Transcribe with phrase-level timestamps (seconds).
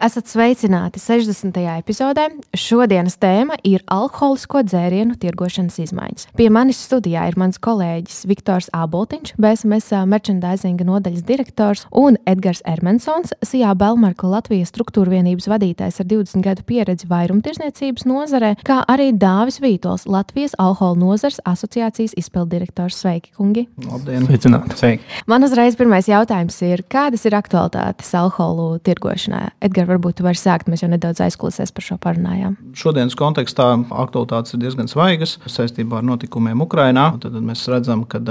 [0.00, 1.58] Esat sveicināti 60.
[1.76, 2.22] epizodē.
[2.56, 6.22] Šodienas tēma ir alkoholisko dzērienu tirgošanas izmaiņas.
[6.38, 13.34] Pie manis studijā ir mans kolēģis Viktors Aboltiņš, BSMS merchandising nodaļas direktors, un Edgars Ermensons,
[13.44, 19.60] Sijā Belmarka Latvijas struktūra vienības vadītājs ar 20 gadu pieredzi vairumtirdzniecības nozarē, kā arī Dāvis
[19.60, 23.02] Vītols, Latvijas alkohola nozars asociācijas izpildirektors.
[23.04, 23.66] Sveiki, kungi!
[23.84, 24.24] Labdien!
[24.30, 24.80] Sveicināti!
[24.80, 25.20] Sveiki.
[25.28, 29.50] Man uzreiz pirmais jautājums ir, kādas ir aktualitātes alkoholu tirgošanā?
[29.60, 30.70] Edgars, varbūt tu vari sākt.
[30.70, 32.56] Mēs jau nedaudz aizklausēs par šo parunājām.
[32.78, 37.06] Šodienas kontekstā aktualitātes ir diezgan svaigas saistībā ar notikumiem Ukrajinā.
[37.22, 38.22] Tad mēs redzam, ka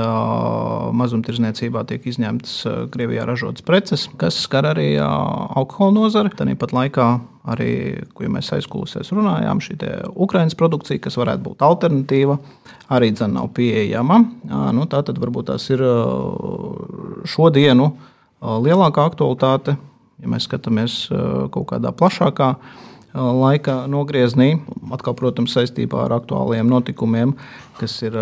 [0.95, 2.55] mazumtirdzniecībā tiek izņemtas
[2.93, 6.31] Krievijā ražotas preces, kas skar arī alkohola nozari.
[6.33, 7.09] Tāpat laikā
[7.49, 7.73] arī,
[8.13, 9.77] ko ja mēs aizklausēs runājām, šī
[10.13, 12.37] Ukraiņas produkcija, kas varētu būt alternatīva,
[12.93, 14.19] arī dzen, nav pieejama.
[14.75, 15.83] Nu, tā tad varbūt tas ir
[17.29, 17.91] šodienu
[18.39, 19.75] lielākā aktualitāte
[20.19, 21.01] Ja mēs skatāmies
[21.53, 22.53] kaut kādā plašākā
[23.13, 24.59] laika nogriezienī,
[24.93, 27.33] atkal, protams, saistībā ar aktuāliem notikumiem,
[27.79, 28.17] kas ir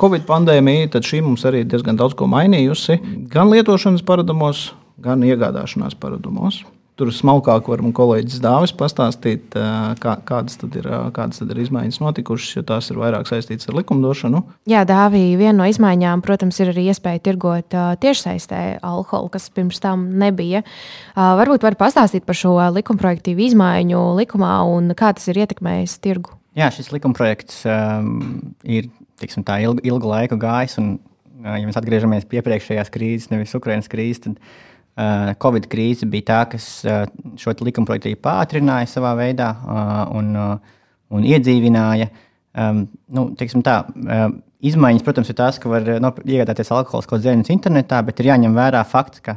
[0.00, 3.00] Covid pandēmija, tad šī mums arī diezgan daudz ko mainījusi
[3.32, 4.70] gan lietošanas paradumos,
[5.02, 6.62] gan iegādāšanās paradumos.
[7.00, 9.54] Tur smalkāk var man kolēģis Dāvis pastāstīt,
[10.02, 10.84] kā, kādas, tad ir,
[11.16, 14.42] kādas tad ir izmaiņas notikušas, jo tās ir vairāk saistītas ar likumdošanu.
[14.68, 20.10] Jā, Dāvija, viena no izmaiņām, protams, ir arī iespēja tirgot tiešsaistē alkoholu, kas pirms tam
[20.20, 20.60] nebija.
[21.16, 26.36] Varbūt var pastāstīt par šo likumprojektīvu izmaiņu likumā un kā tas ir ietekmējis tirgu.
[26.58, 28.16] Jā, šis likumprojekts um,
[28.60, 28.92] ir
[29.22, 30.76] tiksim, tā, ilgu, ilgu laiku gājis.
[30.82, 30.98] Un,
[31.40, 34.66] ja mēs atgriežamies pie iepriekšējās krīzes, nevis Ukraiņas krīzes, tad Uh,
[35.42, 37.04] Covid krīze bija tā, kas uh,
[37.40, 40.34] šo likumprojektu pātrināja savā veidā uh, un,
[41.10, 42.10] un iedzīvināja.
[43.14, 43.22] Nu,
[43.62, 43.74] tā,
[44.66, 49.22] izmaiņas, protams, ir tās, ka var iegādāties alkoholiskos dzērienus internetā, bet ir jāņem vērā fakts,
[49.22, 49.36] ka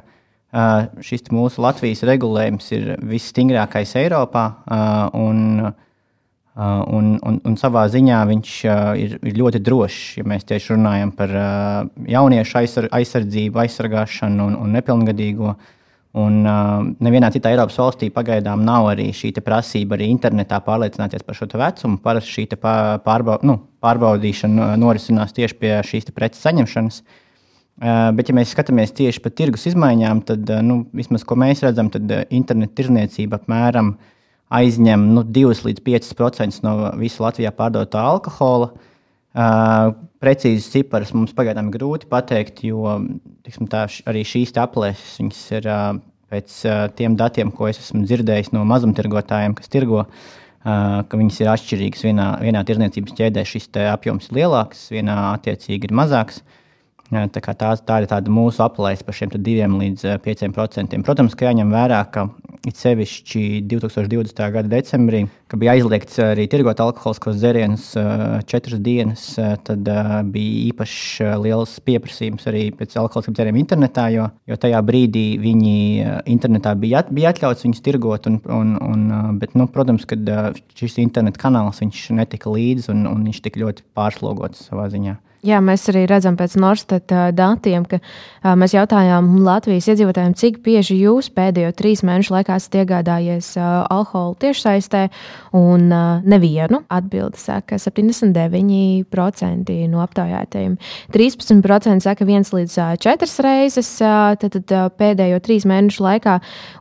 [1.06, 4.48] šis mūsu Latvijas regulējums ir visstingrākais Eiropā.
[5.14, 5.70] Un,
[6.56, 10.76] Uh, un, un, un savā ziņā viņš uh, ir, ir ļoti drošs, ja mēs tieši
[10.76, 15.56] runājam par uh, jauniešu aizsar, aizsardzību, aizsargāšanu un, un nepilngadīgo.
[16.22, 21.42] Un uh, nevienā citā Eiropas valstī pagaidām nav arī šī prasība arī internetā pārliecināties par
[21.42, 21.98] šo vecumu.
[22.06, 27.02] Parasti šī pārbau, nu, pārbaudīšana norisinās tieši pie šīs preces saņemšanas.
[27.02, 31.66] Uh, bet, ja mēs skatāmies tieši par tirgus izmaiņām, tad, uh, nu, vismaz ko mēs
[31.66, 34.12] redzam, tad uh, interneta tirzniecība apmēram uh,
[34.54, 38.72] aizņem nu, 2 līdz 5% no visa Latvijā pārdotā alkohola.
[39.34, 43.00] Uh, precīzi ciparus mums pagaidām ir grūti pateikt, jo
[43.46, 45.96] tiksim, tā, arī šīs aplēses ir uh,
[46.30, 51.42] pēc uh, tiem datiem, ko es esmu dzirdējis no mazumtirgotājiem, kas tirgo, uh, ka viņas
[51.42, 52.06] ir atšķirīgas.
[52.06, 56.44] Vienā, vienā tirdzniecības ķēdē šis apjoms ir lielāks, vienā attiecīgi ir mazāks.
[57.14, 60.98] Tā, tā, tā ir tāda mūsu aplēse par šiem 2 līdz 5%.
[61.06, 62.28] Protams, ka jāņem vērā, ka
[62.66, 64.40] it sevišķi 2020.
[64.56, 67.90] gada decembrī, kad bija aizliegts arī tirgot alkoholiskos dzērienus
[68.50, 69.26] četras dienas,
[69.68, 69.90] tad
[70.32, 75.76] bija īpaši liels pieprasījums arī pēc alkoholiskām dzērieniem internetā, jo, jo tajā brīdī viņi
[76.32, 78.32] internetā bija, bija atļauts viņus tirgot.
[78.32, 79.06] Un, un, un,
[79.42, 80.18] bet, nu, protams, ka
[80.80, 85.20] šis internetu kanāls netika līdzi un, un viņš tika ļoti pārslogots savā ziņā.
[85.44, 90.96] Jā, mēs arī redzam pēc Norstat datiem, ka a, mēs jautājām Latvijas iedzīvotājiem, cik bieži
[91.02, 95.02] jūs pēdējo trīs mēnešu laikā esat iegādājies a, alkoholu tiešsaistē,
[95.60, 100.78] un a, nevienu atbildi saka 79% no aptaujātajiem.
[101.12, 106.38] 13% saka viens līdz četras reizes tad, tad, pēdējo trīs mēnešu laikā,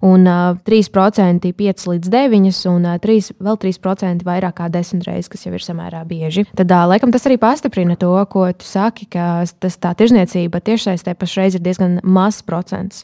[0.07, 0.31] un
[0.71, 5.67] 3% 5 līdz 9, un 3, vēl 3% vairāk kā 10 reizes, kas jau ir
[5.67, 6.47] samērā bieži.
[6.55, 9.27] Tad, laikam, tas arī pastiprina to, ko tu saki, ka
[9.63, 13.03] tas, tā tirzniecība tiešsaistē pašreiz ir diezgan mazs procents,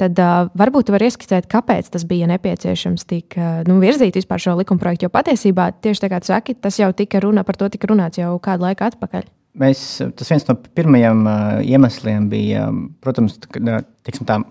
[0.00, 4.42] tad uh, varbūt tu vari ieskicēt, kāpēc tas bija nepieciešams tik uh, nu, virzīt vispār
[4.42, 5.08] šo likumprojektu.
[5.08, 8.20] Jo patiesībā tieši tā kā tu saki, tas jau tika runa par to, tika runāts
[8.20, 9.30] jau kādu laiku atpakaļ.
[9.56, 9.86] Mēs,
[10.18, 12.66] tas viens no pirmajiem uh, iemesliem bija,
[13.04, 14.42] protams, tiksim, tā,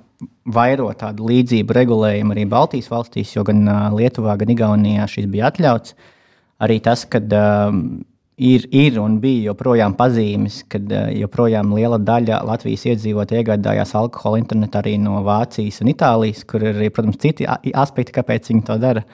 [0.56, 5.50] vairot tādu līdzību regulējumu arī Baltijas valstīs, jo gan uh, Lietuvā, gan Igaunijā šis bija
[5.52, 5.96] atļauts.
[6.66, 7.80] Arī tas, ka uh,
[8.38, 14.42] ir, ir un bija joprojām pazīmes, ka eh, joprojām liela daļa Latvijas iedzīvotāju iegādājās alkoholu
[14.42, 19.06] internetā arī no Vācijas un Itālijas, kur ir protams, citi aspekti, kāpēc viņi to dara.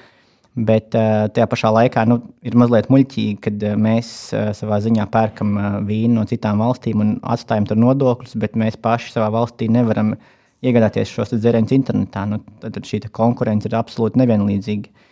[0.52, 4.10] Bet uh, tajā pašā laikā nu, ir mazliet muļķīgi, kad uh, mēs
[4.58, 5.54] savā ziņā pērkam
[5.88, 10.12] vīnu no citām valstīm un atstājam tur nodokļus, bet mēs paši savā valstī nevaram
[10.60, 12.26] iegādāties šos dzērienus internetā.
[12.28, 15.08] Nu, tad šī konkurence ir absolūti nevienlīdzīga.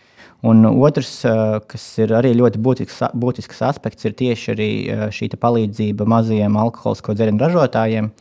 [0.46, 1.20] Un otrs,
[1.68, 7.42] kas ir arī ļoti būtisks, būtisks aspekts, ir tieši uh, šī palīdzība mazajiem alkoholisko dzērienu
[7.44, 8.12] ražotājiem.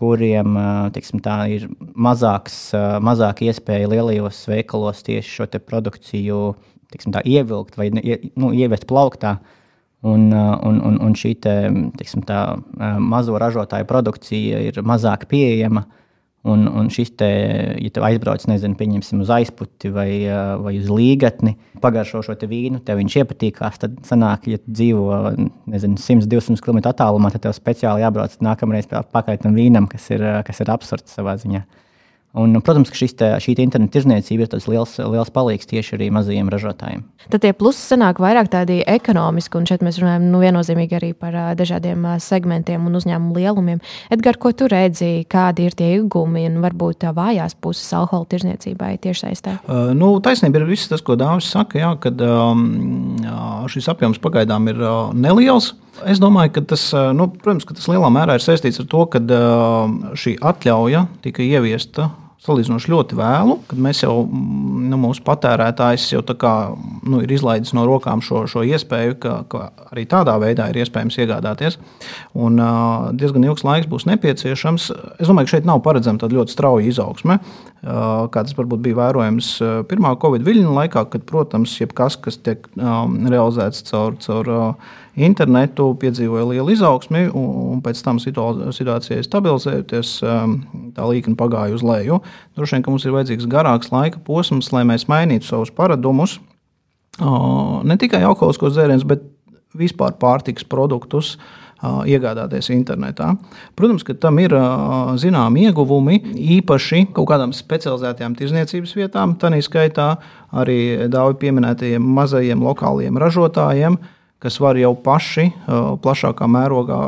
[0.00, 0.54] Kuriem
[0.96, 1.20] tiksim,
[1.52, 2.70] ir mazāks,
[3.04, 6.38] mazāk iespēja lielajos veikalos tieši šo produkciju
[6.88, 9.36] tiksim, tā, ievilkt vai nu, ievest plauktā.
[10.00, 11.52] Un, un, un, un šī te,
[12.00, 12.56] tiksim, tā,
[12.96, 15.84] mazo ražotāju produkcija ir mazāk pieejama.
[15.84, 15.99] Uh,
[16.48, 17.26] Un, un šis te,
[17.76, 20.08] ja tu aizbrauc, nezinu, pieņemsim uz aizputi vai,
[20.64, 21.52] vai uz līgatni,
[21.82, 23.76] pagaršo šo vīnu, tev viņš iepatīkās.
[23.82, 25.18] Tad sanāk, ja dzīvo
[25.68, 30.64] nezinu, 100-200 km attālumā, tad tev speciāli jābrauc nākamreiz pakaļ tam vīnam, kas ir, kas
[30.64, 31.60] ir absurds savā ziņā.
[32.38, 36.10] Un, protams, ka šis te, šī te interneta tirzniecība ir liels, liels palīgs tieši arī
[36.14, 37.02] mazajiem ražotājiem.
[37.32, 41.34] Tad tie plusi sanāk vairāk tādi ekonomiski, un šeit mēs runājam nu, viennozīmīgi arī par
[41.34, 43.82] uh, dažādiem uh, segmentiem un uzņēmumu lielumiem.
[44.14, 48.92] Edgars, ko tu redzi, kādi ir tie iegūmi un varbūt uh, vājās puses alkohola tirzniecībai
[49.02, 49.58] tiešsaistē?
[49.66, 53.18] Uh, nu, taisnība ir viss tas, ko Dāvis saka, jā, kad um,
[53.74, 55.74] šis apjoms pagaidām ir uh, neliels.
[56.08, 59.20] Es domāju, ka tas, nu, protams, ka tas lielā mērā ir saistīts ar to, ka
[60.16, 62.10] šī atļauja tika ieviesta
[62.40, 66.52] salīdzinoši ļoti vēlu, kad mēs jau, nu, mūsu patērētājs jau kā,
[67.04, 71.18] nu, ir izlaidis no rokām šo, šo iespēju, ka, ka arī tādā veidā ir iespējams
[71.20, 71.76] iegādāties.
[72.32, 74.88] Un, uh, diezgan ilgs laiks būs nepieciešams.
[75.20, 79.02] Es domāju, ka šeit nav paredzama tāda ļoti strauja izaugsme, uh, kā tas varbūt bija
[79.02, 79.52] vērojams
[79.92, 84.16] pirmā Covid viļņa laikā, kad, protams, jebkas, kas tiek um, realizēts caur.
[84.24, 90.54] caur uh, internetu piedzīvoja lielu izaugsmi, un pēc tam situācijai stabilizējoties, um,
[90.96, 92.20] tā līnija pagāja uz leju.
[92.58, 96.38] Droši vien, ka mums ir vajadzīgs garāks laika posms, lai mēs mainītu savus paradumus.
[97.20, 99.26] Ne tikai alkoholiskos dzērienus, bet
[99.76, 101.34] vispār pārtikas produktus
[101.80, 103.30] iegādāties internetā.
[103.76, 104.52] Protams, ka tam ir
[105.20, 106.18] zināmi ieguvumi,
[106.58, 110.10] īpaši kaut kādām specializētām tirzniecības vietām, tā skaitā
[110.52, 113.96] arī daudz pieminētajiem mazajiem lokāliem ražotājiem
[114.40, 115.50] kas var jau paši
[116.04, 117.00] plašākā mērogā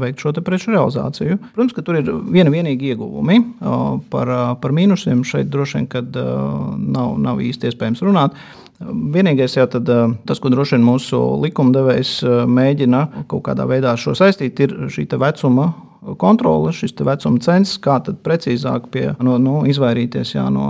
[0.00, 1.38] veikt šo preču realizāciju.
[1.54, 3.38] Protams, ka tur ir viena vienīga ieguvumi.
[4.10, 5.86] Par, par mīnusiem šeit droši vien
[6.16, 8.36] nav, nav īsti iespējams runāt.
[8.82, 9.86] Vienīgais, jā, tad,
[10.26, 12.16] tas, ko droši vien mūsu likumdevējs
[12.50, 15.70] mēģina kaut kādā veidā saistīt, ir šī vecuma
[16.18, 20.66] kontrole, šis vecuma cents, kā precīzāk pie, no, no, izvairīties jā, no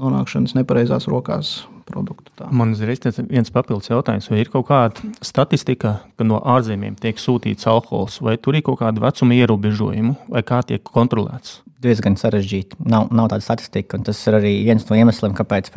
[0.00, 2.32] nonākšanas nepareizās rokās produktu.
[2.38, 2.48] Tā.
[2.54, 2.92] Man ir
[3.28, 8.38] viens papildus jautājums, vai ir kaut kāda statistika, ka no ārzemēm tiek sūtīts alkohols, vai
[8.40, 11.60] tur ir kaut kāda vecuma ierobežojuma, vai kā tiek kontrolēts?
[11.82, 12.78] Diezgan sarežģīti.
[12.86, 15.72] Nav, nav tāda statistika, un tas ir arī viens no iemesliem, kāpēc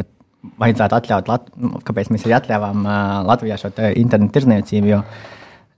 [0.61, 2.85] vajadzētu atļaut, Lat nu, kāpēc mēs arī atļāvām
[3.25, 4.91] Latvijā šo internetu tirzniecību.
[4.91, 5.01] Jo,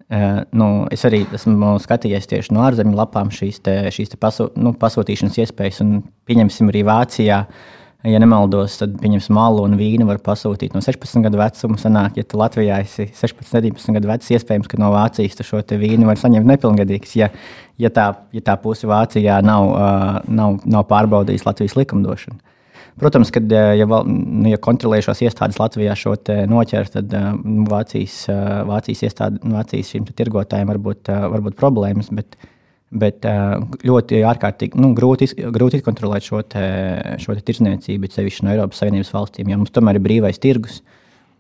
[0.07, 4.71] nu, es arī esmu skatījies tieši no ārzemju lapām šīs, te, šīs te pasū, nu,
[4.80, 6.00] pasūtīšanas iespējas, un
[6.30, 7.42] pieņemsim arī Vācijā.
[8.07, 11.80] Ja nemaldos, tad pieņemsim malu un vīnu var pasūtīt no 16 gadu vecuma.
[11.81, 15.59] Sanāk, ja tu Latvijā esi 16, 17 gadu vecs, iespējams, ka no Vācijas tu šo
[15.81, 17.31] vīnu var saņemt nepilngadīgs, ja,
[17.81, 22.38] ja, tā, ja tā puse Vācijā nav, uh, nav, nav pārbaudījis Latvijas likumdošanu.
[22.97, 26.15] Protams, kad ja, nu, ja kontrolējušās iestādes Latvijā šo
[26.49, 27.31] noķer, tad uh,
[27.69, 32.10] Vācijas, uh, Vācijas, iestāde, Vācijas šiem tirgotājiem var būt, var būt problēmas.
[32.13, 32.39] Bet,
[32.88, 33.25] Bet
[33.83, 36.62] ļoti ārkārtīgi nu, grūti, grūti kontrolēt šo, te,
[37.19, 40.79] šo te tirzniecību, sevišķi no Eiropas Savienības valstīm, jo mums tomēr ir brīvais tirgus.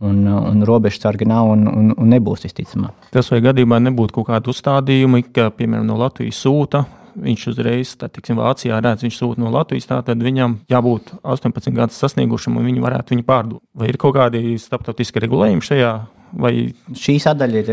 [0.03, 3.07] Un, un robežu sargi nav un, un, un nebūs visticamāk.
[3.15, 6.83] Tas vai gadījumā nebūtu kaut kāda uzstādījuma, ka, piemēram, no Latvijas sūta
[7.23, 11.99] viņš uzreiz, tā tiksim, Vācijā redz, viņš sūta no Latvijas, tad viņam jābūt 18 gadus
[12.01, 13.63] sasniegušam, un viņi varētu viņu pārdot.
[13.77, 15.93] Vai ir kaut kādi starptautiski regulējumi šajā?
[16.37, 16.53] Vai...
[16.97, 17.71] Šī sadaļa ir,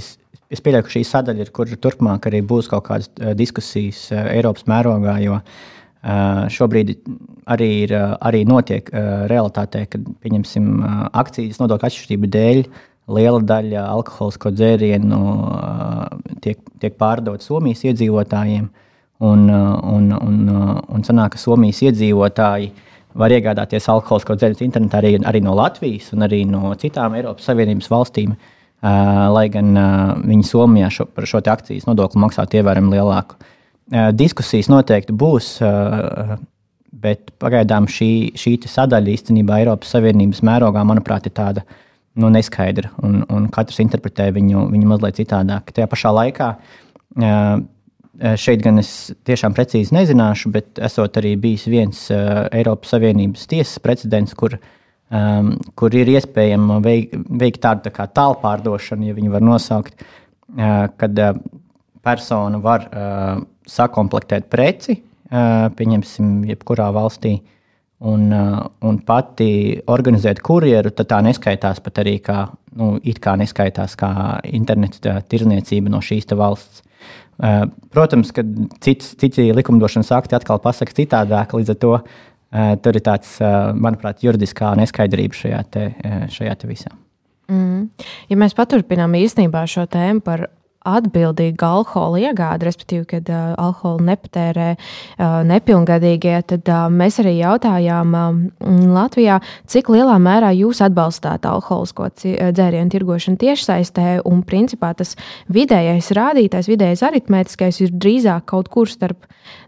[0.00, 0.14] es,
[0.52, 5.18] es pieļauju, ka šī sadaļa ir, kur turpmāk arī būs kaut kādas diskusijas Eiropas mērogā,
[5.24, 5.38] jo
[6.52, 6.96] šobrīd
[7.48, 8.90] arī, ir, arī notiek
[9.30, 12.66] realitātē, kad pieņemsim akcijas nodokļu atšķirību dēļ.
[13.12, 15.20] Liela daļa alkoholisko dzērienu
[16.44, 18.70] tiek, tiek pārdota Somijas iedzīvotājiem,
[19.28, 20.40] un, un, un,
[20.88, 22.72] un sanāk, ka Somijas iedzīvotāji
[23.14, 27.92] var iegādāties alkoholisko dzērienu internetā arī, arī no Latvijas un arī no citām Eiropas Savienības
[27.92, 28.32] valstīm.
[28.34, 28.50] Uh,
[28.84, 33.38] Uh, lai gan uh, viņi Somijā šo, par šo akcijas nodokli maksātu ievērojami lielāku.
[33.88, 35.46] Uh, diskusijas noteikti būs,
[37.04, 41.64] bet pagaidām šī, šī sadaļa īstenībā Eiropas Savienības mērogā, manuprāt, ir tāda
[42.20, 45.72] nu, neskaidra, un, un katrs interpretē viņu, viņu mazliet citādāk.
[45.74, 46.50] Tajā pašā laikā
[48.38, 48.90] šeit gan es
[49.26, 54.58] tiešām precīzi nezināšu, bet esot arī bijis viens Eiropas Savienības tiesas precedents, kur
[55.78, 60.00] kur ir iespējama veik, veikt tādu tā tālpārdošanu, ja viņi var nosaukt,
[60.98, 61.20] kad
[62.02, 62.86] persona var
[63.68, 64.96] sakomplektēt preci,
[65.30, 67.36] pieņemsim, jebkurā valstī.
[68.04, 72.42] Un, uh, un pati organizēt kurjeru, tad tā neskaitās pat arī kā,
[72.76, 74.10] nu, kā neskaitās kā
[74.52, 76.82] interneta tirzniecība no šīs valsts.
[77.40, 77.64] Uh,
[77.96, 78.44] protams, ka
[78.84, 82.04] cits, citi likumdošanas akti atkal pasaka citādāk, līdz ar to uh,
[82.84, 83.38] tur ir tāds,
[83.74, 85.86] manuprāt, juridiskā neskaidrība šajā, te,
[86.34, 86.92] šajā te visā.
[87.50, 87.88] Mm.
[88.30, 90.46] Ja mēs paturpinām īstenībā šo tēmu par
[90.84, 98.16] atbildīga alkohola iegāde, respektīvi, kad uh, alkoholu nepatērē uh, nepilngadīgie, tad uh, mēs arī jautājām
[98.18, 98.40] uh,
[98.94, 105.14] Latvijā, cik lielā mērā jūs atbalstāt alkoholisko dzērienu tirgošanu tiešsaistē, un principā tas
[105.52, 109.24] vidējais rādītājs, vidējais aritmētiskais ir drīzāk kaut kur starp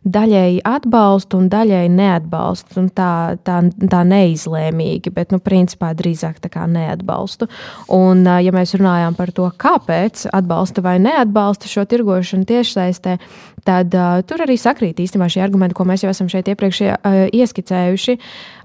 [0.07, 2.79] daļēji atbalstu un daļēji neatbalstu.
[2.81, 3.11] Un tā,
[3.47, 3.59] tā,
[3.91, 7.49] tā neizlēmīgi, bet nu, principā drīzāk tā kā neatbalstu.
[7.95, 13.17] Un, ja mēs runājam par to, kāpēc atbalsta vai neatbalsta šo tirgošanu tiešsaistē,
[13.67, 17.19] tad uh, tur arī sakrīt īstenībā šie argumenti, ko mēs jau esam šeit iepriekš uh,
[17.35, 18.17] ieskicējuši.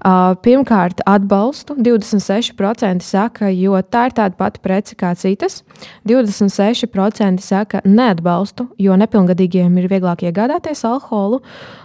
[0.02, 5.62] Uh, pirmkārt, atbalstu 26% saka, jo tā ir tāda pati prece kā citas.
[6.08, 11.42] 26% saka, neatbalstu, jo nepilngadīgiem ir vieglāk iegādāties alkoholu.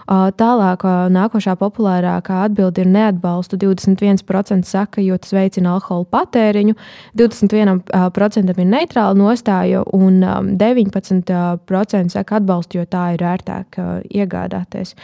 [0.08, 3.58] Tālāk, nākošā populārākā atbilde ir neatbalstu.
[3.60, 6.78] 21% saka, jo tas veicina alkohola patēriņu,
[7.20, 10.24] 21% ir neitrāla nostāja, un
[10.56, 13.78] 19% saka atbalstu, jo tā ir ērtāk
[14.08, 14.96] iegādāties.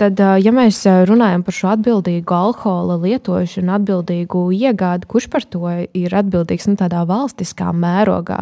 [0.00, 6.16] Tad, ja mēs runājam par šo atbildīgu alkohola lietošanu, atbildīgu iegādi, kurš par to ir
[6.18, 8.40] atbildīgs nu, tādā valstiskā mērogā?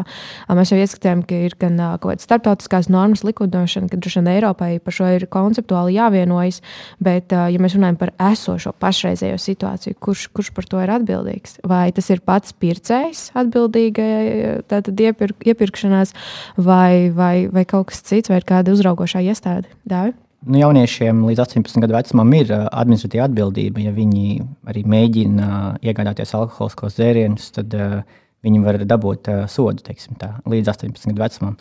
[0.49, 4.71] Mēs jau ieskatījām, ka ir gan kaut kādas starptautiskās normas likumdošana, ka droši vien Eiropai
[4.85, 6.63] par šo ir konceptuāli jāvienojas,
[7.05, 11.59] bet, ja mēs runājam par esošo pašreizējo situāciju, kurš, kurš par to ir atbildīgs?
[11.69, 16.15] Vai tas ir pats pircējs atbildīgai iepirk, iepirkšanās,
[16.57, 19.71] vai, vai, vai kaut kas cits, vai ir kāda uzraugošā iestāde?
[19.89, 20.15] Dāvi?
[20.43, 23.85] Nu, jauniešiem līdz 18 gadu vecumam ir uh, administratīva atbildība.
[23.85, 28.01] Ja viņi arī mēģina uh, iegādāties alkoholiskos dzērienus, tad uh,
[28.43, 31.55] viņi var dabūt uh, sodu tā, līdz 18 gadu vecumam.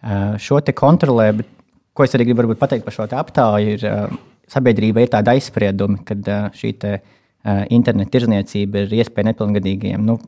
[0.00, 1.50] Uh, šo kontrolē, bet
[1.92, 4.14] ko es arī gribu pateikt par šo aptauju, ir uh,
[4.50, 10.06] sabiedrība ir tāda aizsprieduma, ka uh, šī te, uh, interneta tirzniecība ir iespēja nepilngadīgajiem.
[10.06, 10.20] Nu,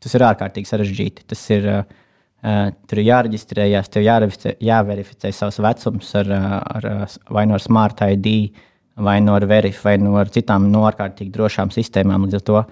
[0.00, 1.28] tas ir ārkārtīgi sarežģīti.
[1.28, 1.99] Tas ir, Uh,
[2.40, 6.88] tur ir jāreģistrējas, tev jāverificē, savs vecums ar, ar,
[7.28, 8.30] vai no Smart ID,
[9.00, 12.24] vai no Verif, vai no citām no ārkārtīgi drošām sistēmām.
[12.26, 12.62] Līdz ar to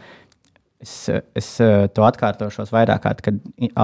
[0.81, 0.95] es,
[1.37, 1.51] es
[1.95, 3.35] to atkārtošos vairāk kārt, ka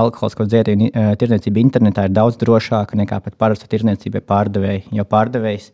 [0.01, 4.87] alkoholisko dzērienu tirdzniecība internetā ir daudz drošāka nekā pat parasta tirdzniecība pārdevēja.
[4.95, 5.71] Jo pārdevējs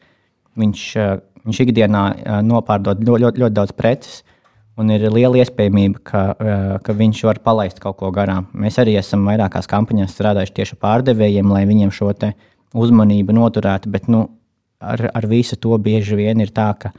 [0.61, 0.87] viņš,
[1.47, 2.05] viņš ikdienā
[2.47, 4.23] nopārdod ļoti, ļoti, ļoti daudz preces
[4.79, 8.47] un ir liela iespējamība, ka, eh, ka viņš var palaist kaut ko garām.
[8.55, 12.12] Mēs arī esam vairākās kampaņās strādājuši tieši pārdevējiem, lai viņiem šo
[12.75, 14.29] uzmanību noturētu, bet nu,
[14.81, 16.93] ar, ar visu to bieži vien ir tā, ka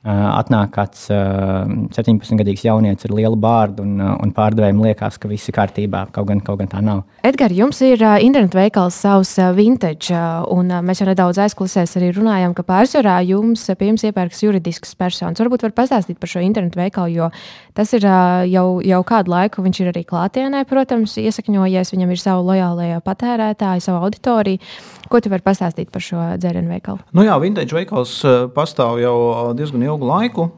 [0.00, 6.06] atnāk kāds 17-gadīgs jaunietis ar lielu bārdu un, un pārdevējiem liekas, ka viss ir kārtībā,
[6.14, 7.02] kaut gan, kaut gan tā nav.
[7.26, 10.16] Edgars, jums ir internetu veikals savs vintage,
[10.54, 15.42] un mēs jau nedaudz aizklausēs arī runājām, ka pārsvarā jums pie jums iepērks juridisks personas.
[15.42, 17.28] Varbūt var pastāstīt par šo internetu veikalu, jo
[17.76, 18.08] tas ir
[18.48, 23.84] jau, jau kādu laiku, viņš ir arī klātienē, protams, iesakņojies, viņam ir savu lojālajā patērētāju,
[23.84, 24.64] savu auditoriju.
[25.10, 27.00] Ko tu vari pastāstīt par šo dzērienu veikalu?
[27.18, 28.12] Nu jā, vintage veikals
[28.54, 29.16] pastāv jau
[29.58, 30.48] diezgan ilgi ilgu laiku,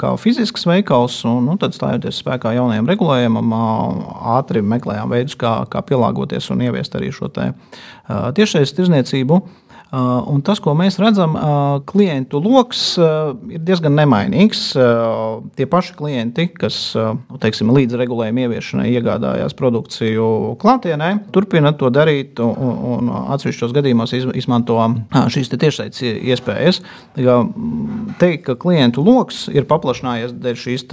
[0.00, 3.54] kā fizisks veikals, un nu, tad stājoties spēkā jaunajam regulējumam,
[4.36, 9.40] ātri meklējām veidus, kā, kā pielāgoties un ieviest arī šo tiešsaistes tirzniecību.
[9.40, 14.60] Uh, un tas, ko mēs redzam, uh, klientu lokus uh, ir diezgan nemainīgs.
[15.58, 22.40] Tie paši klienti, kas nu, teiksim, līdz regulējuma ieviešanai iegādājās produkciju klātienē, turpina to darīt
[22.44, 22.54] un,
[22.94, 24.78] un atsevišķos gadījumos izmanto
[25.34, 26.82] šīs tiešsaistes iespējas.
[27.18, 30.86] Mm, teikt, ka klientu lokus ir paplašinājies dēļ šīs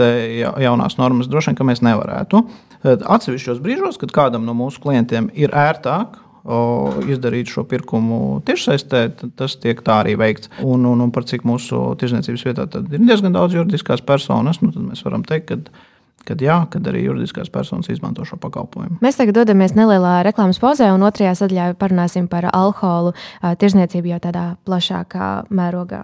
[0.64, 2.46] jaunās normas, droši vien mēs nevarētu.
[2.88, 6.24] Atsevišķos brīžos, kad kādam no mūsu klientiem ir ērtāk
[7.08, 9.04] izdarīt šo pirkumu tiešsaistē,
[9.40, 10.52] tas tiek tā arī veikts.
[10.64, 14.88] Un, un, un par cik mūsu tirzniecības vietā ir diezgan daudz juridiskās personas, nu, tad
[14.88, 15.86] mēs varam teikt, ka
[16.28, 19.00] kad jā, kad arī juridiskās personas izmanto šo pakalpojumu.
[19.04, 23.14] Mēs tagad dodamies nelielā reklāmas pauzē, un otrajā sadaļā parunāsim par alkoholu
[23.62, 26.04] tirzniecību jau tādā plašākā mērogā.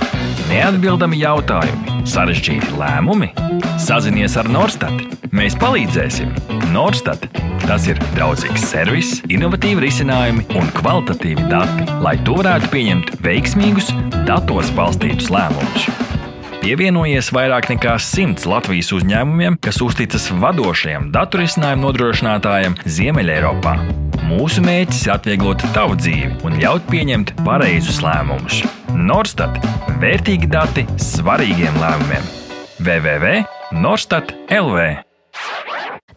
[0.51, 3.29] Neatbildami jautājumi, sarežģīti lēmumi.
[3.79, 5.05] Sazinies ar Norstat.
[5.31, 6.33] Mēs palīdzēsim.
[6.73, 7.23] Norstat.
[7.63, 13.93] Tas ir draudzīgs servis, innovatīvi risinājumi un kvalitatīvi dati, lai tu varētu pieņemt veiksmīgus,
[14.27, 16.10] datos balstītus lēmumus.
[16.61, 23.73] Pievienojies vairāk nekā simts Latvijas uzņēmumiem, kas uzticas vadošajam datorisinājumu nodrošinātājam Ziemeļeiropā.
[24.29, 28.61] Mūsu mērķis ir atvieglot tavu dzīvi un ļaut pieņemt pareizus lēmumus.
[28.93, 29.57] Norstat-
[30.03, 32.29] vērtīgi dati svarīgiem lēmumiem.
[32.77, 35.01] www.norstat LV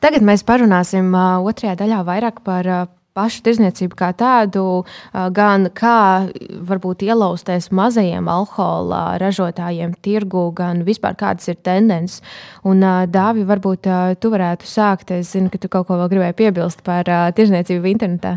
[0.04, 2.68] Tagad mēs parunāsim otrajā daļā vairāk par
[3.14, 6.26] pašu tirzniecību kā tādu, gan kā
[6.66, 12.24] varbūt ielausties mazajiem alkohola ražotājiem tirgu, gan vispār kādas ir tendences.
[12.66, 12.82] Un,
[13.14, 13.86] Dāvi, varbūt
[14.18, 15.14] tu varētu sākt.
[15.14, 18.36] Es zinu, ka tu kaut ko vēl gribēji piebilst par tirzniecību internetā.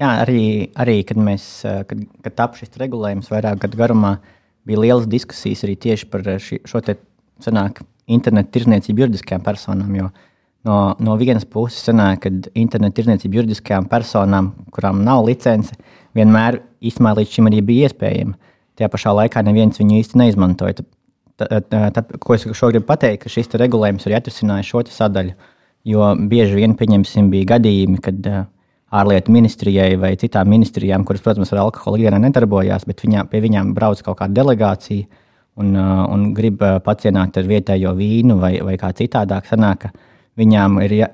[0.00, 1.46] Jā, arī, arī kad mēs,
[1.86, 4.16] kad, kad tapu šis regulējums vairāk gadu garumā,
[4.66, 6.96] bija lielas diskusijas arī tieši par ši, šo te
[7.44, 9.92] sanāk, internetu tirzniecību juridiskajām personām.
[10.00, 10.33] Jo, uh,
[10.64, 15.76] No, no vienas puses, sanāk, ka internetu tirdzniecība juridiskajām personām, kurām nav licence,
[16.16, 18.38] vienmēr īstenībā līdz šim arī bija iespējama.
[18.78, 20.86] Tajā pašā laikā neviens viņu īsti neizmantoja.
[21.36, 25.34] Tā, tā, tā, ko es šobrīd gribu pateikt, ka šis regulējums arī atrisināja šo sadaļu.
[25.84, 28.46] Jo bieži vien, pieņemsim, bija gadījumi, kad uh,
[28.94, 33.74] ārlietu ministrijai vai citām ministrijām, kuras, protams, ar alkoholu ikdienā nedarbojās, bet viņā, pie viņām
[33.76, 35.04] brauc kaut kāda delegācija
[35.60, 39.50] un, uh, un grib uh, pacienāt ar vietējo vīnu vai, vai kā citādāk.
[39.50, 41.08] Sanāk, ka, viņām ir jā,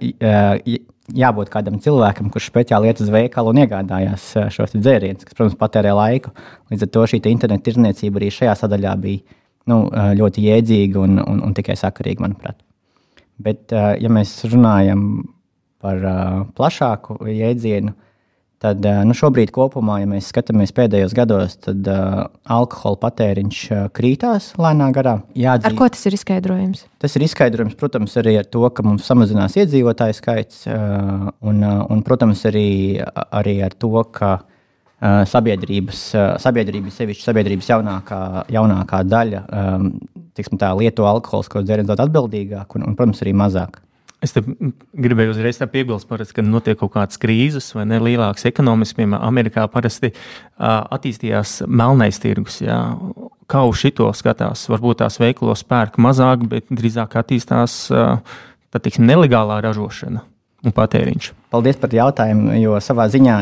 [1.16, 5.94] jābūt kādam cilvēkam, kurš speciāli iet uz veikalu un iegādājās šos dzērienus, kas, protams, patērē
[5.96, 6.32] laiku.
[6.72, 9.38] Līdz ar to šī internetu tirdzniecība arī šajā sadaļā bija
[9.70, 9.82] nu,
[10.20, 12.60] ļoti jēdzīga un, un, un tikai sakarīga, manuprāt.
[13.40, 15.04] Bet, ja mēs runājam
[15.80, 16.02] par
[16.56, 18.06] plašāku jēdzienu, Tad
[18.84, 24.50] eh, nu, šobrīd, kopumā, ja mēs skatāmies pēdējos gados, tad uh, alkohola patēriņš uh, krītās
[24.60, 25.14] lēnā garā.
[25.32, 26.82] Jāatzīst, ar ko tas ir izskaidrojams?
[27.00, 31.80] Tas ir izskaidrojams, protams, arī ar to, ka mums samazinās iedzīvotāju skaits, uh, un, uh,
[31.88, 32.68] un, protams, arī,
[33.40, 39.92] arī ar to, ka uh, sabiedrības, uh, sabiedrības, sevišķi sabiedrības jaunākā, jaunākā daļa um,
[40.36, 43.80] tā, lieto alkoholiskos dzērienus daudz atbildīgāk un, un, protams, arī mazāk.
[44.20, 49.24] Es gribēju uzreiz piebilst, parasti, kad notiek kaut kādas krīzes vai ne lielākas ekonomiskas, piemēram,
[49.24, 52.58] Amerikā parasti uh, attīstījās melnais tirgus.
[52.60, 52.82] Jā.
[53.50, 54.66] Kā uz šito skatās?
[54.68, 58.20] Varbūt tās veikalos pērk mazāk, bet drīzāk attīstās uh,
[58.68, 60.22] tā tiksim, nelegālā ražošana
[60.68, 61.32] un patēriņš.
[61.54, 63.40] Paldies par jautājumu, jo savā ziņā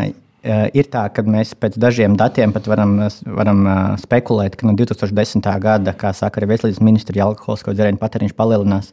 [0.79, 2.95] ir tā, ka mēs pēc dažiem datiem pat varam,
[3.27, 3.65] varam
[4.01, 5.49] spekulēt, ka no 2010.
[5.63, 8.93] gada, kā saka arī Veselības ministrija, alkoholisko dzērienu patēriņš palielinās.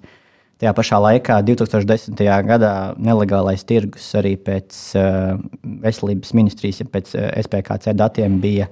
[0.56, 2.22] Tajā pašā laikā, 2010.
[2.48, 5.34] gadā, nelegālais tirgus arī pēc uh,
[5.84, 8.70] veselības ministrijas, ja pēc uh, SPKC datiem bija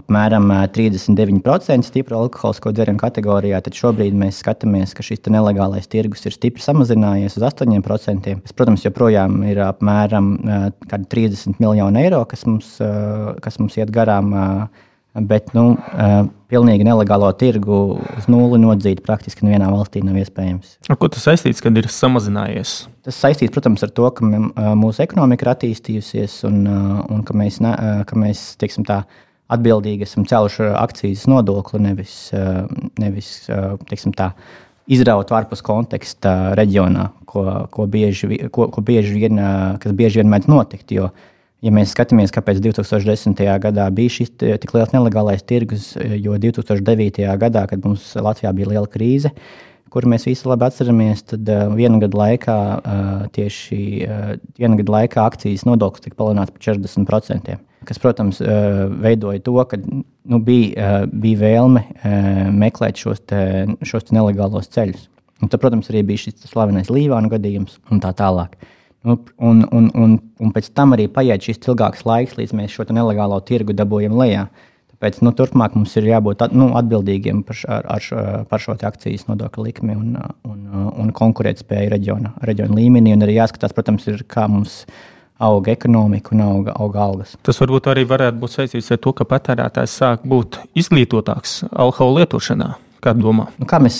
[0.00, 3.60] apmēram 39% stipru alkoholisko dzērienu kategorijā.
[3.64, 8.32] Tad šobrīd mēs skatāmies, ka šis nelegālais tirgus ir stipri samazinājies uz 8%.
[8.40, 12.78] Tas, protams, joprojām ir apmēram uh, 30 miljoni eiro, kas mums,
[13.44, 14.32] kas mums iet garām.
[15.16, 17.76] Bet nu, uh, pilnīgi nelegālo tirgu
[18.16, 20.76] uz nulli nodzīt praktiski nevienā valstī nav iespējams.
[20.90, 22.74] Ar ko tas saistīts, kad ir samazinājies?
[23.06, 24.26] Tas saistīts, protams, ar to, ka
[24.78, 27.72] mūsu ekonomika ir attīstījusies un, un ka mēs, ne,
[28.06, 29.02] ka mēs teiksim, tā,
[29.52, 32.16] atbildīgi esam celuši akcijas nodokli, nevis,
[33.00, 33.30] nevis
[33.90, 34.32] teiksim, tā,
[34.90, 39.40] izraut ārpus konteksta reģionā, ko, ko bieži, ko, ko bieži vien,
[39.82, 40.94] kas bieži vien mēdz notikt.
[40.94, 41.32] Jo, uh,
[41.66, 43.40] Ja mēs skatāmies, kāpēc 2010.
[43.62, 47.24] gadā bija šis tik liels nelegālais tirgus, jo 2009.
[47.40, 49.32] gadā, kad mums Latvijā bija liela krīze,
[49.90, 52.58] kuru mēs visi labi atceramies, tad uh, viena gada laikā
[53.34, 53.80] tieši
[54.60, 57.58] viena gada laikā akcijas nodoklis tika palielināts par 40%.
[57.86, 58.40] Kas, protams,
[59.02, 61.82] veidoja to, ka nu, bija, bija vēlme
[62.54, 63.42] meklēt šos, te,
[63.86, 65.06] šos te nelegālos ceļus.
[65.42, 68.56] Un tad, protams, arī bija šis slavenais Līvānu gadījums un tā tālāk.
[69.04, 72.86] Nu, un, un, un, un pēc tam arī paiet šis ilgāks laiks, līdz mēs šo
[72.90, 74.46] nelegālo tirgu dabūjam lejā.
[74.96, 79.66] Tāpēc nu, turpmāk mums ir jābūt nu, atbildīgiem par, ar, ar, par šo akcijas nodokļu
[79.66, 80.14] likmi un,
[80.48, 80.62] un,
[81.04, 83.12] un konkurētspēju reģiona, reģiona līmenī.
[83.12, 84.86] Un arī jāskatās, protams, ir, kā mums
[85.36, 87.36] auga ekonomika un auga, auga algas.
[87.44, 92.72] Tas varbūt arī varētu būt saistīts ar to, ka patērētājs sāk būt izglītotāks alkohola lietošanā.
[93.04, 93.48] Kā domā?
[93.60, 93.98] Nu, kā, mēs,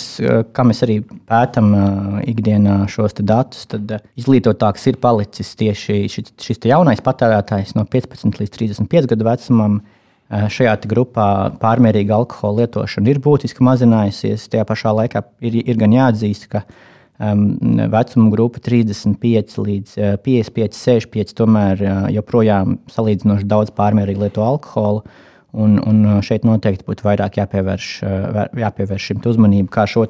[0.55, 0.97] kā mēs arī
[1.29, 7.75] pētām uh, ikdienā šos datus, tad uh, izglītotāks ir palicis tieši šis, šis jaunais patērētājs
[7.77, 9.79] no 15 līdz 35 gadu vecumam.
[10.27, 11.27] Uh, šajā grupā
[11.61, 14.49] pārmērīga alkohola lietošana ir būtiski mazinājusies.
[14.51, 17.45] Tajā pašā laikā ir, ir gan jāatzīst, ka um,
[17.93, 21.85] vecuma grupa 35 līdz 55, 65, tomēr
[22.17, 25.05] joprojām salīdzinoši daudz pārmērīgi lieto alkoholu.
[25.55, 27.91] Un, un šeit noteikti būtu vairāk jāpievērš,
[28.59, 30.03] jāpievērš šim uzmanību, kā šo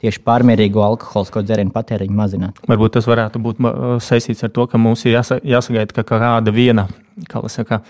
[0.00, 2.58] tieši pārmērīgo alkoholisko dzērienu patēriņu mazināt.
[2.68, 3.60] Varbūt tas varētu būt
[4.02, 6.88] saistīts ar to, ka mums ir jāsagaida, ka kāda viena
[7.50, 7.80] saka,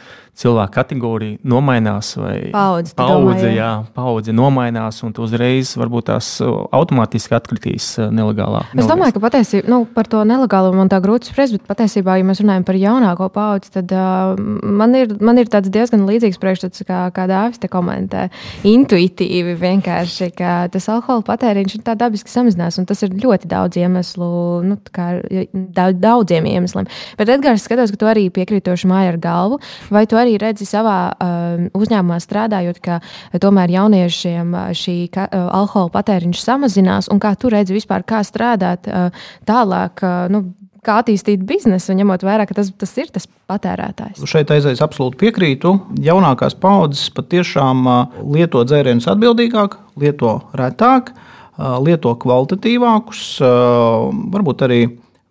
[0.41, 3.71] cilvēku kategorija nomainās, vai paudze, paudze, jā.
[3.97, 8.63] Paudze nomainās, un uzreiz varbūt tās automātiski atkritīs nelegālā.
[8.79, 12.27] Es domāju, ka patiesībā nu, par to nelegālo man tā grūti spriest, bet patiesībā, ja
[12.27, 17.03] mēs runājam par jaunāko paudzi, tad uh, man, ir, man ir diezgan līdzīgs priekšstats, kā,
[17.15, 18.29] kā Dāvis te komentē.
[18.67, 23.81] Intuitīvi vienkārši, ka tas alkohola patēriņš ir tā dabiski samazinās, un tas ir ļoti daudz
[23.81, 24.31] iemeslu,
[24.67, 25.11] nu, kā,
[25.53, 26.89] daudz, daudziem iemesliem.
[27.21, 29.61] Bet, Edgars, skatos, ka tu arī piekrītoši māja ar galvu,
[29.93, 33.01] vai tu arī redzi savā uh, uzņēmumā strādājot, ka
[33.43, 38.25] tomēr jauniešiem uh, šī ka, uh, alkohola patēriņš samazinās, un kā tu redzi vispār, kā
[38.27, 39.13] strādāt uh,
[39.49, 40.03] tālāk?
[40.03, 40.49] Uh, nu,
[40.85, 44.23] kā attīstīt biznesu, ņemot vērā, ka tas, tas ir tas patērētājs.
[44.29, 45.75] Šeit aizēs absolūti piekrītu.
[46.05, 47.85] Jaunākās paudzes patiešām
[48.33, 51.13] lieto dzērienus atbildīgāk, lieto retāk,
[51.85, 53.25] lieto kvalitatīvākus,
[54.35, 54.81] varbūt arī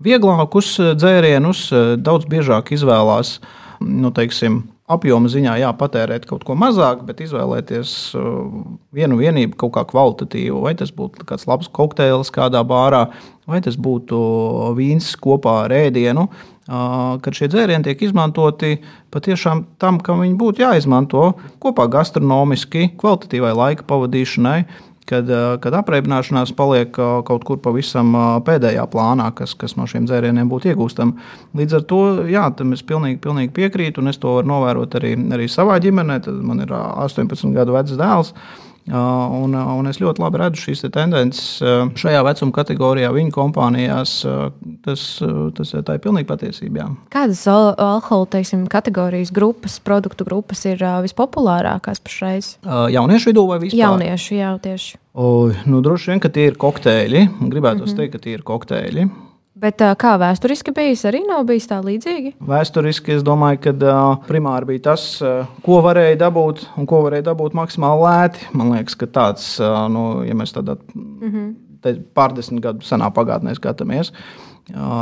[0.05, 1.65] vieglākus dzērienus,
[1.99, 3.39] daudz biežāk izvēlās
[3.79, 8.37] nu, teiksim, apjoma ziņā jāpatērēt kaut ko mazāk, bet izvēlēties uh,
[8.95, 10.63] vienu vienību kaut kā kvalitatīvu.
[10.65, 13.07] Vai tas būtu kāds labs kokteils kādā bārā,
[13.49, 14.19] vai tas būtu
[14.77, 16.27] vīns kopā ar ēdienu.
[16.69, 18.75] Uh, kad šie dzērieni tiek izmantoti
[19.13, 21.31] patiešām tam, kam viņi būtu jāizmanto
[21.63, 24.59] kopā gastronomiski, kvalitatīvai laika pavadīšanai,
[25.09, 29.87] kad, eh, kad apreibināšanās paliek eh, kaut kur pavisam eh, pēdējā plānā, kas, kas no
[29.89, 31.29] šiem dzērieniem būtu iegūstama.
[31.57, 32.45] Līdz ar to jā,
[32.75, 36.21] es pilnīgi, pilnīgi piekrītu, un es to varu novērot arī, arī savā ģimenē.
[36.27, 38.33] Tad man ir 18 gadu vecs dēls.
[38.89, 41.59] Un, un es ļoti labi redzu šīs te tendences
[41.99, 44.15] šajā vecuma kategorijā, viņu kompānijās.
[44.85, 45.03] Tas,
[45.57, 46.81] tas tā ir pilnīgi patiesība.
[46.81, 46.87] Jā.
[47.13, 52.55] Kādas al alkohola teiksim, kategorijas, grupas, produktu grupas ir vispopulārākās pašreiz?
[52.65, 53.83] Jauniešu vidū vai vispār?
[53.83, 54.97] Jauniešu, jā, tieši.
[55.19, 57.25] O, nu, droši vien, ka tie ir kokteļi.
[57.39, 57.97] Gribētu mm -hmm.
[57.97, 59.09] teikt, ka tie ir kokteļi.
[59.59, 62.35] Bet kā vēsturiski bijis, arī nav bijis tā līdzīgi?
[62.47, 65.07] Vēsturiski es domāju, ka primāri bija tas,
[65.65, 68.45] ko varēja dabūt un ko varēja dabūt maksimāli lēti.
[68.55, 69.49] Man liekas, ka tāds,
[69.91, 71.97] nu, ja mēs tādā mm -hmm.
[72.15, 74.13] pārdesmit gadu senā pagātnē skatāmies.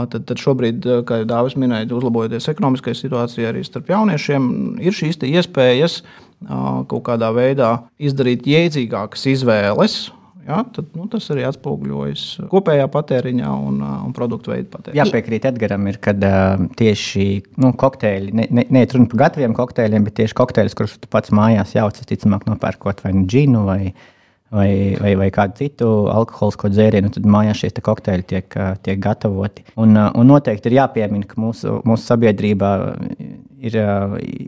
[0.10, 5.20] Tad, tad šobrīd, kā jau Dāvis minēja, uzlabojoties ekonomiskajai situācijai arī starp jauniešiem, ir šīs
[5.22, 6.04] iespējas
[6.88, 10.12] kaut kādā veidā izdarīt jēdzīgākas izvēles,
[10.48, 15.02] Ja, tad, nu, tas arī atspoguļojas kopējā patēriņā un, un produktu veidu patēriņā.
[15.02, 17.26] Jāpiekrīt Edgars, ir, kad uh, tieši
[17.60, 21.34] nu, kokteļi, ne, ne, ne runa par gataviem kokteļiem, bet tieši kokteļus, kurus tu pats
[21.36, 23.82] mājās jauc, ticamāk, nopērkot vai nu džinu vai,
[24.56, 24.70] vai,
[25.02, 29.68] vai, vai kādu citu alkoholisko dzērienu, tad mājās šie kokteļi tiek, tiek gatavoti.
[29.76, 32.72] Un, un noteikti ir jāpiemina, ka mūsu, mūsu sabiedrībā
[33.62, 33.78] ir,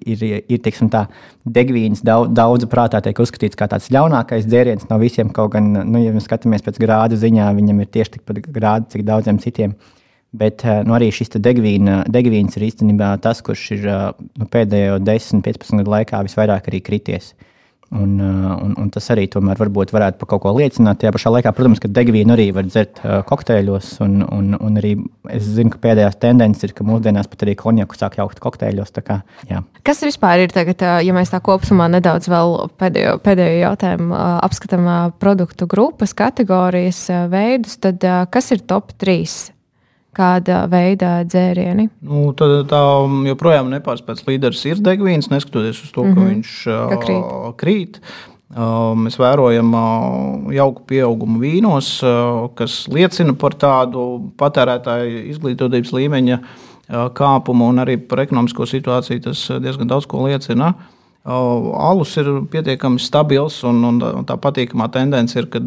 [0.06, 1.06] ir, ir teiksim, tā,
[1.46, 5.32] degvīns daudz, daudzu prātā tiek uzskatīts par tāds ļaunākais dzēriens no visiem.
[5.36, 9.06] Kaut gan, nu, ja mēs skatāmies pēc grādu ziņā, viņam ir tieši tikpat grādi, cik
[9.08, 9.76] daudziem citiem.
[10.40, 15.82] Bet nu, arī šis degvīna, degvīns ir īstenībā tas, kurš ir nu, pēdējo 10, 15
[15.82, 17.34] gadu laikā visvairāk arī krities.
[17.34, 17.46] Uh,
[17.90, 21.00] Un, uh, un, un tas arī tomēr varbūt varētu par kaut ko liecināt.
[21.02, 23.96] Tajā pašā laikā, protams, ka degvīnu arī var dzert uh, kokteļos.
[24.06, 24.94] Un, un, un arī
[25.34, 28.94] es zinu, ka pēdējās tendences ir, ka mūsdienās pat arī konjaku sāk jaukt kokteļos.
[29.02, 29.64] Kā, jā.
[29.86, 34.36] Kas vispār ir tagad, uh, ja mēs tā kopumā nedaudz vēl pēdējo, pēdējo jautājumu uh,
[34.46, 39.58] apskatām produktu grupas, kategorijas, veidus, tad kas ir top 3?
[40.16, 41.90] Kāda veida dzērieni?
[42.06, 42.82] Nu, tā, tā
[43.30, 46.16] joprojām nepārspēts līderis ir degvīns, neskatoties uz to, mm -hmm.
[46.16, 46.30] ka mhm.
[46.30, 46.52] viņš
[46.90, 47.56] ka krīt.
[47.64, 48.02] krīt.
[48.50, 49.76] Mēs vērojam
[50.52, 52.02] jauku pieaugumu vīnos,
[52.58, 56.40] kas liecina par tādu patērētāju izglītotības līmeņa
[57.14, 59.22] kāpumu un arī par ekonomisko situāciju.
[59.22, 60.74] Tas diezgan daudz ko liecina.
[61.30, 65.62] Alus ir pietiekami stabils, un, un tā patīkamā tendence ir, ka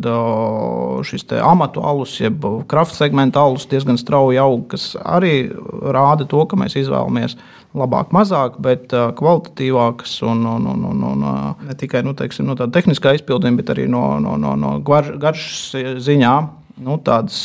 [1.07, 5.53] šis amatu alus, jeb krafta segmenta alus, diezgan strauji aug, kas arī
[5.95, 7.37] rāda to, ka mēs izvēlamies
[7.79, 11.27] labāk, mazāk, bet kvalitatīvākas un, un, un, un, un
[11.69, 16.03] ne tikai nu, teiksim, no tāda tehniskā izpildījuma, bet arī no, no, no, no garšas
[16.03, 16.35] ziņā.
[16.83, 17.37] Nu, tādas,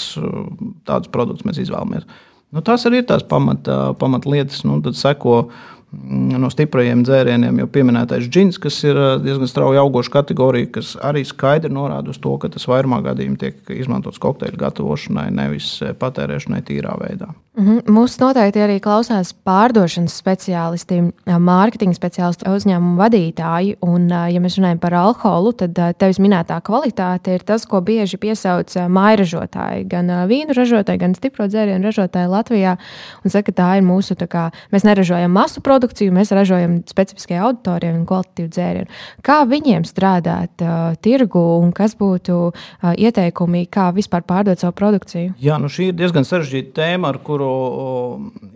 [0.87, 2.07] tādas produktus mēs izvēlamies.
[2.55, 3.99] Nu, tas arī ir tās pamatlietas.
[3.99, 4.27] Pamat
[4.65, 5.33] nu, tad seko
[5.91, 11.71] no stiprajiem dzērieniem, jau pieminētais džins, kas ir diezgan strauji augoša kategorija, kas arī skaidri
[11.73, 17.31] norāda uz to, ka tas vairumā gadījumā tiek izmantots kokteļu gatavošanai, nevis patērēšanai tīrā veidā.
[17.57, 17.87] Mhm.
[17.89, 23.79] Mūsu noteikti arī klausās pārdošanas speciālisti, mārketinga speciālisti, uzņēmumu vadītāji.
[23.81, 28.75] Un, ja mēs runājam par alkoholu, tad tevis minētā kvalitāte ir tas, ko bieži piesauc
[28.93, 29.87] mairažotāji.
[29.89, 32.75] Gan vīnu ražotāji, gan stipro dzērienu ražotāji Latvijā.
[33.25, 37.95] Un saka, tā ir mūsu, tā kā, mēs neražojam masu produkciju, mēs ražojam specifiskai auditorijai
[37.95, 38.91] un kvalitatīvu dzērienu.
[39.25, 45.37] Kā viņiem strādāt uh, tirgu un kas būtu uh, ieteikumi, kā vispār pārdot savu produkciju?
[45.41, 47.51] Jā, nu šī ir diezgan sarežģīta tēma, ar kuru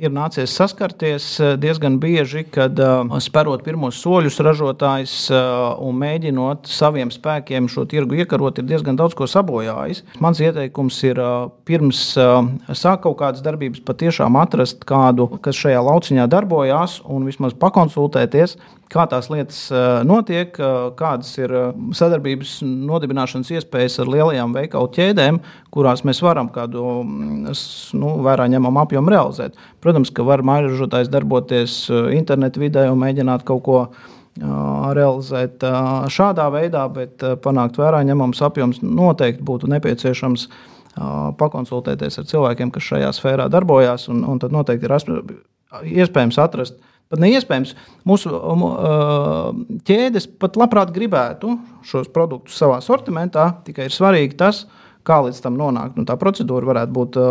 [0.01, 2.89] ir nācies saskarties e, diezgan bieži, kad e,
[3.23, 5.41] sperot pirmos soļus ražotājs e,
[5.86, 10.03] un mēģinot saviem spēkiem šo tirgu iekarot, ir diezgan daudz ko sabojājis.
[10.23, 11.21] Mans ieteikums ir
[11.67, 18.56] pirms sākt kaut kādas darbības, patiešām atrast kādu, kas šajā lauciņā darbojās un vismaz pakonsultēties
[18.91, 19.60] kā tās lietas
[20.08, 20.56] notiek,
[21.00, 21.54] kādas ir
[21.95, 25.39] sadarbības nodibināšanas iespējas ar lielajām veikalu ķēdēm,
[25.74, 29.60] kurās mēs varam kādu nu, vērā ņemamu apjomu realizēt.
[29.84, 31.78] Protams, ka var mājražotājs darboties
[32.15, 33.80] internetu vidē un mēģināt kaut ko
[34.95, 35.63] realizēt
[36.12, 40.47] šādā veidā, bet panākt vērā ņemams apjoms noteikti būtu nepieciešams
[41.39, 44.95] pakonsultēties ar cilvēkiem, kas šajā sfērā darbojas, un, un tad noteikti ir
[46.04, 46.80] iespējams atrast
[47.12, 47.76] pat neiespējams.
[48.08, 48.32] Mūsu
[49.88, 54.65] ķēdes pat labprāt gribētu šos produktus savā sortimentā, tikai ir svarīgi tas,
[55.08, 56.00] kā līdz tam nonākt.
[56.00, 57.21] Nu, tā procedūra varētu būt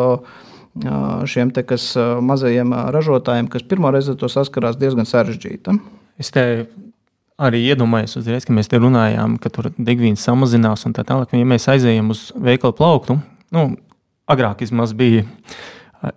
[1.31, 5.75] šiem te, kas, mazajiem ražotājiem, kas pirmo reizi ar to saskarās, diezgan sarežģīta.
[6.21, 6.45] Es te
[7.40, 11.33] arī iedomājos, uzreiz, ka mēs te runājām, ka tur degvīns samazinās un tā tālāk.
[11.35, 13.16] Ja mēs aizējām uz veikalu plauktu,
[13.57, 13.62] nu,
[14.31, 15.25] agrāk vismaz bija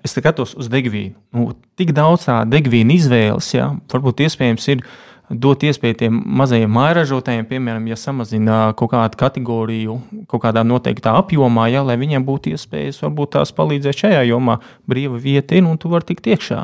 [0.04, 1.16] es skatos uz degvīnu.
[1.36, 4.86] Nu, tik daudz tā degvīna izvēles, ja, varbūt iespējams ir
[5.30, 9.98] dot iespēju tiem mazajiem mājražotājiem, piemēram, ja samazina kaut kādu kategoriju,
[10.30, 15.20] kaut kādā noteiktā apjomā, ja, lai viņiem būtu iespējas, varbūt tās palīdzēt šajā jomā, brīva
[15.22, 16.64] vieta ir un tu vari tikt iekšā.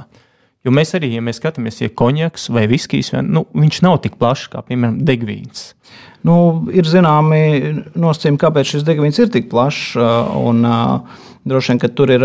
[0.67, 4.49] Jo mēs arī, ja mēs skatāmies, ja konjaks vai viskijs, nu, viņš nav tik plašs
[4.51, 5.69] kā, piemēram, degvīns.
[6.27, 6.35] Nu,
[6.75, 7.41] ir zināmi
[7.95, 9.93] nosacījumi, kāpēc šis degvīns ir tik plašs.
[10.39, 12.23] Un, uh, Droši vien, ka tur ir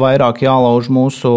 [0.00, 1.30] vairāk jālauž mūsu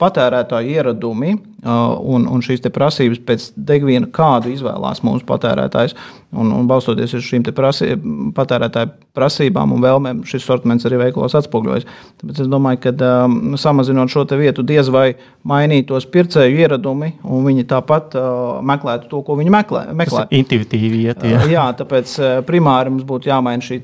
[0.00, 5.94] patērētāju ieradumi un, un šīs prasības pēc degviela, kādu izvēlās mūsu patērētājs.
[6.30, 7.96] Un, un balstoties uz šīm prasī,
[8.36, 11.88] patērētāju prasībām un vēlmēm, šis sortiments arī veikalos atspoguļojas.
[12.20, 12.92] Tāpēc es domāju, ka
[13.24, 19.22] um, samazinot šo vietu, diez vai mainītos pircēju ieradumi, un viņi tāpat uh, meklētu to,
[19.26, 19.82] ko viņi meklē.
[19.96, 20.26] meklē.
[20.38, 21.24] Intuitīvi iet.
[21.26, 21.40] Jā.
[21.50, 22.14] jā, tāpēc
[22.46, 23.80] primāri mums būtu jāmaina šī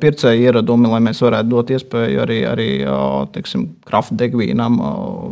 [0.00, 2.68] pircēju ieradumi, lai mēs varētu dot iespēju arī, arī
[3.34, 4.78] teiksim, kraft degvīnam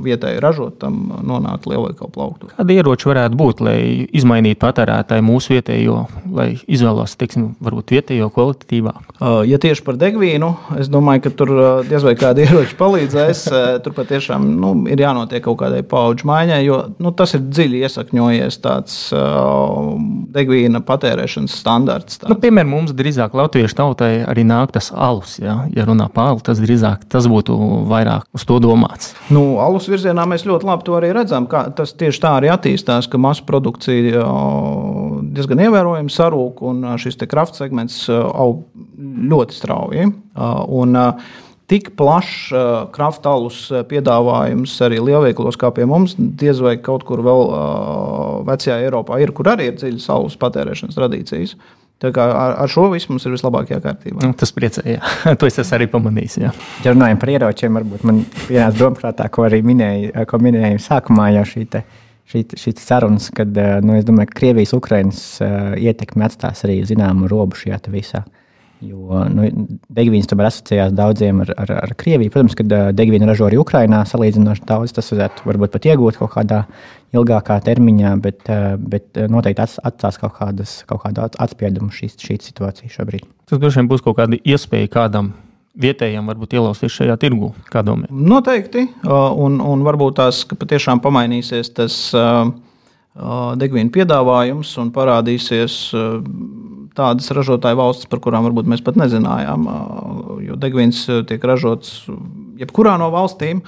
[0.02, 2.50] vietēji ražotam nonākt lielveikalu plauktu.
[2.56, 3.78] Kādi ieroči varētu būt, lai
[4.10, 6.02] izmainītu patērētāju mūsu vietējo?
[6.34, 9.14] Lai vai izvēlos teiksim, vietējo kvalitatīvāk?
[9.18, 13.44] Uh, ja tieši par degvīnu, es domāju, ka tur uh, diez vai kādi ieroči palīdzēs.
[13.50, 17.82] Uh, tur patiešām nu, ir jānotiek kaut kādai paudžu maiņai, jo nu, tas ir dziļi
[17.86, 18.96] iesakņojies tāds
[20.34, 22.20] degvīna patērēšanas standarts.
[22.28, 25.38] Nu, piemēram, mums drīzāk latviešu tautai arī nāk tas alus.
[25.42, 27.56] Ja, ja runā par alu, tas drīzāk tas būtu
[27.90, 29.12] vairāk uz to domāts.
[29.34, 31.48] Nu, alus virzienā mēs ļoti labi to arī redzam.
[31.48, 34.24] Tas tieši tā arī attīstās, ka masu produkcija
[35.34, 38.64] diezgan ievērojami sarūk sarūk, un šis krafts segments aug
[38.98, 40.10] ļoti strauji.
[40.68, 40.98] Un,
[41.68, 47.42] Tik plašs uh, kraftālus piedāvājums arī lielveikalos, kā pie mums, diez vai kaut kur vēl
[47.44, 47.58] uh,
[48.48, 51.52] vecajā Eiropā ir, kur arī ir dziļas saules patērēšanas tradīcijas.
[52.00, 54.24] Tā kā ar, ar šo visu mums ir vislabākajā kārtībā.
[54.24, 55.12] Nu, tas priecē, jā.
[55.36, 56.48] to es arī pamanīju.
[56.86, 61.44] Ja runājam par ieročiem, varbūt man pienāca domprātā, ko arī minēju, ko minēju sākumā jau
[61.52, 61.84] šī te
[62.28, 65.54] šīs sarunas, kad eh, nu, domāju, ka Krievijas-Ukrainas eh,
[65.88, 68.24] ietekme atstās arī zināmu robu šajā visā.
[68.84, 69.48] Jo nu,
[69.90, 72.30] degvīns tomēr asociējās daudziem ar, ar, ar Krieviju.
[72.30, 74.92] Protams, ka uh, degvīnu ražo arī Ukrainā salīdzinoši daudz.
[74.94, 76.60] Tas varētu varbūt pat iegūt kaut kādā
[77.10, 78.46] ilgākā termiņā, bet,
[78.78, 83.26] bet noteikti atstās kaut, kādas, kaut kādu atspiedumu šī, šī situācija šobrīd.
[83.50, 85.32] Tas droši vien būs kaut kāda iespēja kādam
[85.78, 87.52] vietējiem varbūt ielausties šajā tirgu?
[88.10, 91.98] Noteikti, un, un varbūt tās patiešām pamainīsies tas
[93.58, 95.78] degvīnu piedāvājums un parādīsies
[96.98, 99.68] tādas ražotāju valstis, par kurām varbūt mēs pat nezinājām.
[100.46, 102.04] Jo degvīns tiek ražots
[102.58, 103.62] jebkurā no valstīm.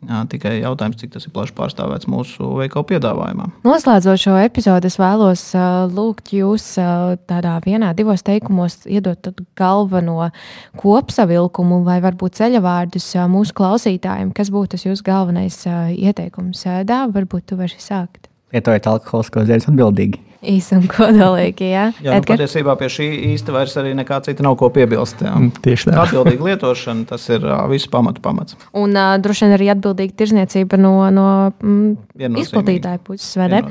[0.00, 3.50] Tikai jautājums, cik tas ir plaši pārstāvēts mūsu veikalu piedāvājumā.
[3.68, 9.28] Noslēdzot šo epizodi, es vēlos uh, lūgt jūs uh, tādā vienā, divos teikumos iedot
[9.60, 10.30] galveno
[10.80, 14.32] kopsavilkumu vai varbūt ceļavārdus uh, mūsu klausītājiem.
[14.36, 16.64] Kas būtu tas jūsu galvenais ieteikums?
[16.88, 18.30] Dāvā, varbūt tu vari sākt.
[18.56, 20.29] Lietojiet alkoholiskos dzērus atbildīgi.
[20.40, 21.68] Īsi un kodolīgi.
[21.68, 25.20] Jā, jā nu, patiesībā pie šī īsti vairs arī nekā cita nav ko piebilst.
[25.24, 25.34] Jā.
[25.36, 25.96] Mm, tieši tā.
[26.06, 28.56] Atbildīga lietošana, tas ir uh, visu pamatu pamats.
[28.72, 31.26] Un uh, droši vien arī atbildīga tirzniecība no, no
[31.60, 33.62] mm, izplatītāja puses, vai ne?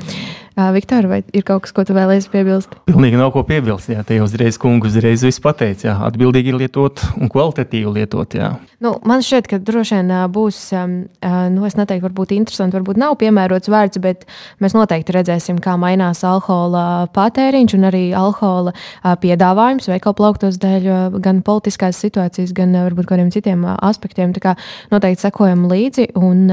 [0.74, 2.74] Viktor, vai ir kaut kas, ko tu vēlēsies piebilst?
[2.90, 3.90] Pilnīgi nav ko piebilst.
[3.92, 5.90] Jā, te jau uzreiz kungu uzreiz viss pateica.
[5.90, 8.36] Jā, atbildīgi lietot un kvalitatīvi lietot.
[8.38, 8.52] Jā.
[8.80, 13.68] Nu, man šķiet, ka droši vien būs, nu, es neteiktu, varbūt interesanti, varbūt nav piemērots
[13.68, 14.24] vārds, bet
[14.62, 18.72] mēs noteikti redzēsim, kā mainās alkohola patēriņš un arī alkohola
[19.20, 20.88] piedāvājums veikalu plauktos dēļ
[21.20, 24.32] gan politiskās situācijas, gan varbūt kādiem citiem aspektiem.
[24.36, 24.56] Tā kā
[24.92, 26.48] noteikti sekojam līdzi un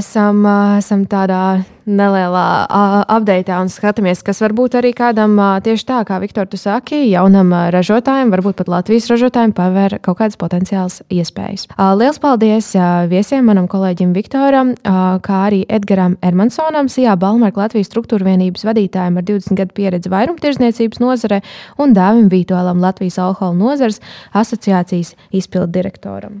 [0.00, 0.42] esam,
[0.80, 1.44] esam tādā
[1.90, 2.48] nelielā
[3.40, 8.30] update un skatāmies, kas varbūt arī kādam tieši tā, kā Viktor, tu saki, jaunam ražotājam,
[8.32, 11.68] varbūt pat Latvijas ražotājiem paver kaut kādas potenciālas iespējas.
[11.96, 12.72] Lielas paldies
[13.10, 19.28] viesiem, manam kolēģim Viktoram, kā arī Edgaram Ermansonam, Sijā Balmarka Latvijas struktūra vienības vadītājiem ar
[19.32, 21.40] 20 gadu pieredzi vairumtirdzniecības nozare
[21.80, 24.02] un Dāvim Vītolam Latvijas alkohola nozares
[24.36, 26.40] asociācijas izpildu direktoram.